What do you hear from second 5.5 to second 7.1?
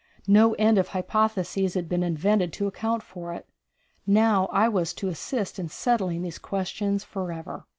in settling these questions